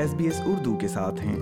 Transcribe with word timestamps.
S 0.00 0.10
S 0.12 0.16
B 0.18 0.26
Urdu 0.50 0.74
کے 0.80 0.88
ساتھ 0.88 1.18
ہیں 1.22 1.38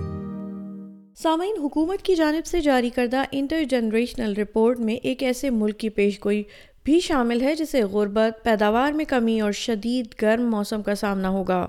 سامعین 1.21 1.57
حکومت 1.63 2.01
کی 2.05 2.15
جانب 2.15 2.45
سے 2.45 2.59
جاری 2.61 2.89
کردہ 2.95 3.21
انٹر 3.39 3.63
جنریشنل 3.69 4.33
رپورٹ 4.37 4.79
میں 4.87 4.93
ایک 5.09 5.23
ایسے 5.23 5.49
ملک 5.59 5.77
کی 5.79 5.89
پیش 5.99 6.17
گوئی 6.23 6.41
بھی 6.85 6.99
شامل 7.05 7.41
ہے 7.41 7.55
جسے 7.55 7.83
غربت 7.91 8.43
پیداوار 8.45 8.91
میں 8.95 9.05
کمی 9.09 9.39
اور 9.41 9.51
شدید 9.61 10.15
گرم 10.21 10.49
موسم 10.51 10.81
کا 10.85 10.95
سامنا 11.05 11.29
ہوگا 11.37 11.65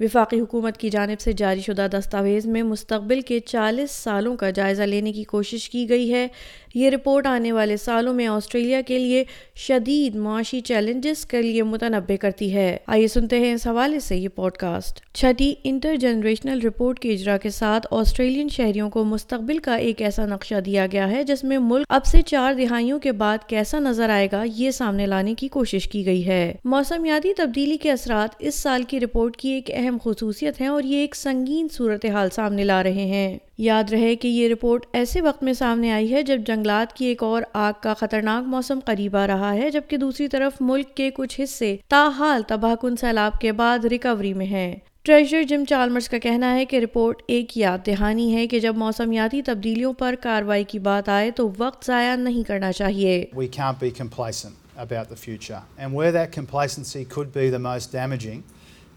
وفاقی 0.00 0.38
حکومت 0.40 0.76
کی 0.78 0.88
جانب 0.90 1.20
سے 1.20 1.32
جاری 1.38 1.60
شدہ 1.60 1.86
دستاویز 1.92 2.44
میں 2.46 2.62
مستقبل 2.62 3.20
کے 3.26 3.38
چالیس 3.46 3.90
سالوں 4.04 4.36
کا 4.36 4.50
جائزہ 4.58 4.82
لینے 4.82 5.12
کی 5.12 5.22
کوشش 5.34 5.68
کی 5.70 5.88
گئی 5.88 6.12
ہے 6.12 6.26
یہ 6.74 6.90
رپورٹ 6.90 7.26
آنے 7.26 7.50
والے 7.52 7.76
سالوں 7.76 8.12
میں 8.14 8.26
آسٹریلیا 8.28 8.80
کے 8.86 8.98
لیے 8.98 9.22
شدید 9.66 10.14
معاشی 10.16 10.60
چیلنجز 10.68 11.24
کے 11.26 11.40
لیے 11.42 11.62
متنوع 11.62 12.16
کرتی 12.20 12.52
ہے 12.54 12.76
آئیے 12.96 13.08
سنتے 13.08 13.38
ہیں 13.40 13.52
اس 13.54 13.66
حوالے 13.66 13.98
سے 14.00 14.16
یہ 14.16 14.28
پوڈ 14.34 14.56
کاسٹ 14.58 15.00
چھٹی 15.20 15.52
انٹر 15.68 15.96
جنریشنل 16.00 16.60
رپورٹ 16.64 16.98
کے 17.00 17.12
اجرا 17.12 17.36
کے 17.42 17.50
ساتھ 17.50 17.86
آسٹریلین 18.00 18.48
شہریوں 18.56 18.88
کو 18.90 19.04
مستقبل 19.04 19.58
کا 19.64 19.76
ایک 19.86 20.02
ایسا 20.02 20.26
نقشہ 20.26 20.60
دیا 20.66 20.86
گیا 20.92 21.08
ہے 21.10 21.22
جس 21.32 21.44
میں 21.44 21.58
ملک 21.70 21.86
اب 21.98 22.06
سے 22.06 22.22
چار 22.26 22.54
دہائیوں 22.58 22.98
کے 22.98 23.12
بعد 23.22 23.48
کیسا 23.48 23.78
نظر 23.78 24.08
آئے 24.14 24.28
گا 24.32 24.42
یہ 24.56 24.70
سامنے 24.78 25.06
لانے 25.06 25.34
کی 25.38 25.48
کوشش 25.58 25.88
کی 25.92 26.04
گئی 26.06 26.26
ہے 26.26 26.40
موسمیاتی 26.76 27.34
تبدیلی 27.42 27.76
کے 27.82 27.92
اثرات 27.92 28.34
اس 28.38 28.60
سال 28.62 28.82
کی 28.88 29.00
رپورٹ 29.00 29.36
کی 29.36 29.48
ایک 29.52 29.70
اہم 29.74 29.87
اہم 29.88 29.96
خصوصیت 30.04 30.60
ہیں 30.60 30.68
اور 30.68 30.82
یہ 30.84 30.96
ایک 31.02 31.14
سنگین 31.16 31.68
صورتحال 31.72 32.28
سامنے 32.32 32.64
لا 32.64 32.82
رہے 32.82 33.04
ہیں 33.14 33.38
یاد 33.66 33.90
رہے 33.92 34.14
کہ 34.22 34.28
یہ 34.28 34.48
رپورٹ 34.52 34.84
ایسے 34.98 35.20
وقت 35.26 35.42
میں 35.46 35.52
سامنے 35.62 35.90
آئی 35.92 36.12
ہے 36.12 36.22
جب 36.30 36.40
جنگلات 36.46 36.92
کی 36.96 37.04
ایک 37.06 37.22
اور 37.22 37.42
آگ 37.66 37.80
کا 37.82 37.94
خطرناک 38.00 38.46
موسم 38.54 38.78
قریب 38.86 39.16
آ 39.16 39.26
رہا 39.26 39.52
ہے 39.54 39.70
جبکہ 39.76 39.96
دوسری 40.02 40.26
طرف 40.34 40.56
ملک 40.70 40.94
کے 40.96 41.08
کچھ 41.16 41.40
حصے 41.40 41.76
تاحال 41.94 42.42
تباہ 42.48 42.74
کن 42.82 42.96
سیلاب 43.00 43.38
کے 43.40 43.52
بعد 43.62 43.84
ریکوری 43.90 44.32
میں 44.42 44.46
ہیں 44.46 44.70
ٹریجر 45.08 45.42
جم 45.48 45.64
چالمرز 45.68 46.08
کا 46.08 46.18
کہنا 46.22 46.54
ہے 46.54 46.64
کہ 46.70 46.78
رپورٹ 46.84 47.22
ایک 47.36 47.56
یاد 47.58 47.86
دہانی 47.86 48.34
ہے 48.34 48.46
کہ 48.52 48.60
جب 48.60 48.76
موسمیاتی 48.84 49.42
تبدیلیوں 49.48 49.92
پر 49.98 50.14
کاروائی 50.22 50.64
کی 50.72 50.78
بات 50.90 51.08
آئے 51.18 51.30
تو 51.38 51.50
وقت 51.58 51.86
ضائع 51.86 52.14
نہیں 52.16 52.42
کرنا 52.48 52.72
چاہیے 52.72 53.24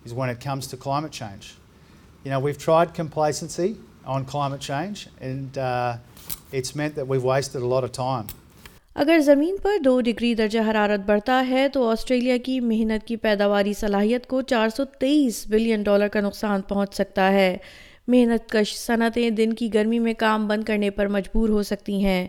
is 0.06 0.14
when 0.14 0.30
it 0.30 0.40
comes 0.40 0.68
to 0.68 0.78
climate 0.78 1.12
change. 1.12 1.54
You 2.24 2.32
know, 2.32 2.40
we've 2.40 2.58
tried 2.58 2.94
complacency 2.94 3.78
on 4.06 4.26
climate 4.26 4.60
change 4.62 5.08
and 5.20 5.58
uh, 5.58 5.98
it's 6.52 6.76
meant 6.76 6.96
that 6.96 7.08
we've 7.08 7.24
wasted 7.24 7.62
a 7.62 7.74
lot 7.76 7.84
of 7.84 7.92
time. 8.04 8.28
اگر 9.02 9.20
زمین 9.26 9.56
پر 9.64 9.78
دو 9.84 10.00
ڈگری 10.06 10.34
درجہ 10.36 10.60
حرارت 10.70 11.06
بڑھتا 11.06 11.40
ہے 11.50 11.68
تو 11.74 11.88
آسٹریلیا 11.90 12.36
کی 12.46 12.60
محنت 12.60 13.06
کی 13.08 13.16
پیداواری 13.26 13.74
صلاحیت 13.80 14.26
کو 14.30 14.42
چار 14.52 14.70
سو 14.78 14.86
تیئیس 15.00 15.44
بلین 15.50 15.84
ڈالر 15.84 16.08
کا 16.14 16.22
نقصان 16.22 16.62
پہنچ 16.70 16.94
سکتا 16.96 17.32
ہے 17.32 17.56
محنت 18.08 18.50
کش 18.52 18.74
صنعتیں 18.78 19.30
دن 19.30 19.52
کی 19.56 19.74
گرمی 19.74 19.98
میں 20.00 20.14
کام 20.18 20.48
بند 20.48 20.64
کرنے 20.68 20.90
پر 20.92 21.08
مجبور 21.16 21.50
ہو 21.50 21.64
سکتی 21.64 22.04
ہیں 22.04 22.26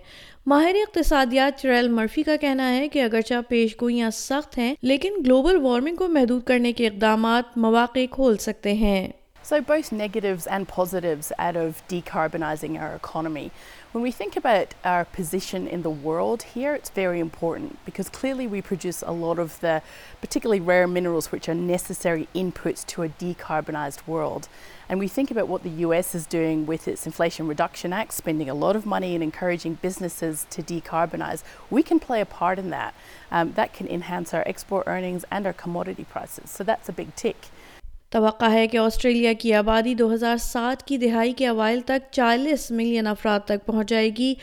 ماہر 0.47 0.77
اقتصادیات 0.81 1.61
چریل 1.63 1.89
مرفی 1.89 2.23
کا 2.23 2.37
کہنا 2.41 2.71
ہے 2.77 2.87
کہ 2.93 3.03
اگرچہ 3.03 3.41
پیش 3.49 3.75
گوئیاں 3.81 4.11
سخت 4.15 4.59
ہیں 4.59 4.75
لیکن 4.83 5.15
گلوبل 5.27 5.57
وارمنگ 5.67 5.97
کو 5.97 6.09
محدود 6.09 6.43
کرنے 6.47 6.73
کے 6.83 6.87
اقدامات 6.87 7.57
مواقع 7.59 8.05
کھول 8.13 8.37
سکتے 8.41 8.73
ہیں 8.85 9.07
So 9.45 9.61
both 9.61 9.91
negatives 9.91 10.47
and 10.47 10.69
positives 10.69 11.33
out 11.37 11.57
of 11.57 11.83
decarbonising 11.89 12.81
our 12.81 12.95
economy. 12.95 13.51
When 13.91 14.01
we 14.01 14.13
think 14.13 14.37
about 14.37 14.75
our 14.85 15.05
position 15.05 15.67
in 15.67 15.83
the 15.83 15.91
world 15.91 16.45
here, 16.45 16.75
it's 16.75 16.91
very 16.91 17.19
important 17.19 17.79
because 17.85 18.09
clearly 18.09 18.47
we 18.47 18.63
produce 18.63 19.03
a 19.03 19.11
lot 19.11 19.39
of 19.39 19.59
the 19.61 19.83
particularly 20.21 20.61
rare 20.61 20.87
minerals 20.87 21.33
which 21.33 21.49
are 21.49 21.55
necessary 21.55 22.29
inputs 22.35 22.87
to 22.87 23.03
a 23.03 23.09
decarbonised 23.09 24.07
world. 24.07 24.49
And 24.89 24.99
we 24.99 25.09
think 25.09 25.31
about 25.31 25.49
what 25.49 25.65
the 25.65 25.71
US 25.71 26.15
is 26.15 26.27
doing 26.27 26.65
with 26.65 26.87
its 26.87 27.05
Inflation 27.05 27.49
Reduction 27.49 27.93
Act, 27.93 28.13
spending 28.13 28.49
a 28.49 28.55
lot 28.55 28.77
of 28.77 28.87
money 28.87 29.15
and 29.15 29.25
encouraging 29.25 29.75
businesses 29.83 30.47
to 30.51 30.63
decarbonise. 30.63 31.43
We 31.69 31.83
can 31.83 31.99
play 31.99 32.21
a 32.21 32.27
part 32.27 32.59
in 32.59 32.71
that. 32.71 32.95
Um, 33.31 33.55
that 33.55 33.75
can 33.75 33.89
enhance 33.89 34.33
our 34.33 34.45
export 34.47 34.87
earnings 34.87 35.25
and 35.31 35.47
our 35.47 35.53
commodity 35.53 36.05
prices. 36.05 36.49
So 36.49 36.63
that's 36.63 36.89
a 36.89 36.93
big 36.93 37.15
tick. 37.17 37.47
توقع 38.13 38.49
ہے 38.53 38.67
کہ 38.69 38.77
Australia 38.79 39.33
کی 39.41 39.53
آبادی 39.55 39.93
دو 39.99 40.13
ہزار 40.13 40.37
سات 40.45 40.83
کی 40.87 40.97
دہائی 41.05 41.33
کے 41.37 41.47
اوائل 41.47 41.81
تک 41.87 42.11
چالیس 42.13 42.71
ملین 42.71 43.07
افراد 43.07 43.47
تک 43.47 43.65
پہنچ 43.67 43.89
جائے 43.89 44.09
گی 44.17 44.35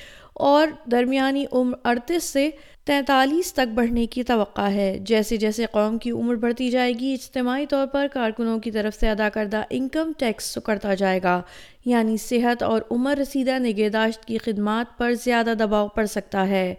اور 0.52 0.68
درمیانی 0.92 1.44
عمر 1.52 1.76
اڑتیس 1.90 2.24
سے 2.34 2.50
تینتالیس 2.88 3.52
تک 3.54 3.74
بڑھنے 3.76 4.06
کی 4.16 4.24
توقع 4.30 4.66
ہے 4.76 4.88
جیسے 5.08 5.38
جیسے 5.44 5.66
قوم 5.72 5.98
کی 6.06 6.12
عمر 6.22 6.36
بڑھتی 6.46 6.70
جائے 6.72 6.94
گی 7.00 7.14
اجتماعی 7.14 7.66
طور 7.70 7.86
پر 7.92 8.08
کارکنوں 8.14 8.58
کی 8.60 8.72
طرف 8.78 9.00
سے 9.00 9.10
ادا 9.10 9.28
کردہ 9.34 9.62
انکم 9.80 10.12
ٹیکس 10.20 10.58
کرتا 10.66 10.94
جائے 11.04 11.20
گا 11.24 11.40
یعنی 11.92 12.18
صحت 12.26 12.64
اور 12.72 12.82
عمر 12.92 13.18
رسیدہ 13.22 13.60
نگہداشت 13.68 14.26
کی 14.26 14.38
خدمات 14.46 14.98
پر 14.98 15.14
زیادہ 15.26 15.54
دباؤ 15.60 15.88
پڑ 15.96 16.06
سکتا 16.16 16.48
ہے 16.50 16.74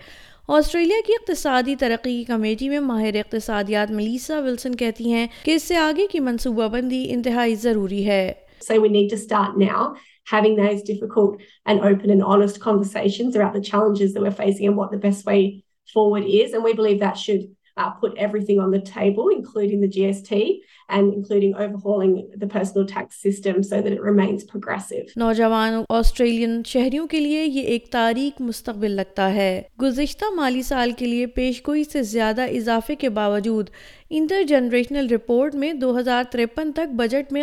آسٹریلیا 0.56 0.96
کی 1.06 1.12
اقتصادی 1.12 1.74
ترقی 1.78 2.12
کی 2.16 2.22
کمیٹی 2.28 2.68
میں 2.68 2.78
ماہر 2.86 3.16
اقتصادیات 3.18 3.90
ملیسا 3.90 4.38
ولسن 4.44 4.74
کہتی 4.76 5.12
ہیں 5.12 5.26
کہ 5.44 5.50
اس 5.54 5.62
سے 5.68 5.76
آگے 5.76 6.06
کی 6.12 6.20
منصوبہ 6.28 6.66
بندی 6.68 7.02
انتہائی 7.12 7.54
ضروری 7.64 8.00
ہے 8.06 8.22
So 8.64 8.78
we 8.84 8.88
need 8.94 9.06
to 9.12 9.18
start 9.18 9.58
now 9.58 9.94
uh, 17.76 17.90
put 18.02 18.16
everything 18.18 18.58
on 18.60 18.70
the 18.70 18.70
the 18.70 18.78
the 18.84 19.00
table, 19.00 19.28
including 19.34 19.82
including 19.82 20.04
GST 20.04 20.36
and 20.88 21.54
overhauling 21.64 22.14
personal 22.54 22.86
tax 22.92 23.20
system 23.22 23.62
so 23.62 23.80
that 23.82 23.92
it 23.98 24.02
remains 24.10 24.44
progressive. 24.52 25.06
نوجوان 25.16 25.82
آسٹریلین 25.98 26.60
شہریوں 26.66 27.06
کے 27.08 27.20
لیے 27.20 27.44
یہ 27.44 27.62
ایک 27.74 27.90
تاریخ 27.92 28.40
مستقبل 28.42 28.90
لگتا 28.96 29.32
ہے 29.34 29.50
گزشتہ 29.82 30.30
مالی 30.36 30.62
سال 30.72 30.92
کے 30.98 31.06
لیے 31.06 31.26
پیش 31.40 31.60
گوئی 31.68 31.84
سے 31.92 32.02
زیادہ 32.12 32.46
اضافے 32.58 32.94
کے 33.04 33.08
باوجود 33.20 33.70
انٹر 34.18 34.42
جنریشنل 34.48 35.06
رپورٹ 35.10 35.54
میں 35.54 35.72
دو 35.80 35.88
ہزار 35.98 36.22
تریپن 36.30 36.70
تک 36.74 36.92
بجٹ 36.96 37.32
میں 37.32 37.42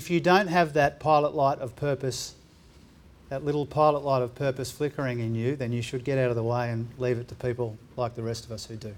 that 3.29 3.45
little 3.45 3.67
pilot 3.67 4.05
light 4.05 4.23
of 4.23 4.31
of 4.31 4.31
of 4.31 4.35
purpose 4.37 4.71
flickering 4.79 5.19
in 5.27 5.35
you, 5.35 5.47
you 5.51 5.57
then 5.57 5.81
should 5.83 6.05
get 6.07 6.19
out 6.19 6.29
the 6.29 6.35
the 6.35 6.47
way 6.47 6.71
and 6.71 6.87
leave 7.05 7.19
it 7.23 7.29
to 7.31 7.35
people 7.45 7.77
like 7.97 8.13
rest 8.29 8.51
us 8.59 8.67
who 8.71 8.77
do. 8.87 8.93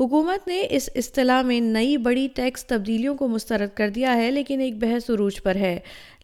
حکومت 0.00 0.46
نے 0.48 0.60
اس 0.76 0.88
اصطلاح 0.96 1.42
میں 1.42 1.58
نئی 1.60 1.96
بڑی 2.06 2.26
ٹیکس 2.34 2.64
تبدیلیوں 2.72 3.14
کو 3.20 3.28
مسترد 3.28 3.68
کر 3.76 3.90
دیا 3.94 4.16
ہے 4.16 4.30
لیکن 4.30 4.60
ایک 4.60 4.76
بحث 4.82 5.08
عروج 5.10 5.40
پر 5.42 5.56
ہے 5.60 5.78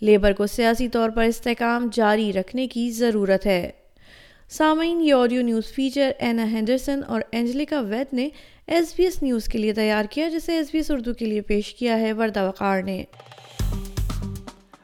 لیبر 0.08 0.32
کو 0.40 0.46
سیاسی 0.56 0.88
طور 0.96 1.10
پر 1.16 1.22
استحکام 1.32 1.88
جاری 1.98 2.32
رکھنے 2.38 2.66
کی 2.74 2.90
ضرورت 2.98 3.46
ہے 3.46 3.70
سامعین 4.58 5.00
یہ 5.04 5.14
audio 5.14 5.42
news 5.42 5.72
feature 5.74 6.10
Anna 6.28 6.50
Henderson 6.52 7.00
اور 7.14 7.20
اینجلیکا 7.30 7.80
وید 7.88 8.12
نے 8.14 8.28
ایس 8.74 8.92
بی 8.96 9.04
ایس 9.04 9.22
نیوز 9.22 9.48
کے 9.52 9.58
لیے 9.58 9.72
تیار 9.80 10.04
کیا 10.10 10.28
جسے 10.34 10.56
ایس 10.56 10.72
بی 10.72 10.78
ایس 10.78 10.90
اردو 10.90 11.12
کے 11.18 11.26
لیے 11.26 11.40
پیش 11.52 11.74
کیا 11.78 11.98
ہے 12.00 12.12
وردہ 12.18 12.46
وقار 12.48 12.82
نے 12.92 13.02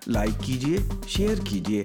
لائک 0.07 0.43
کیجیے 0.45 0.77
شیئر 1.17 1.45
کیجیے 1.51 1.85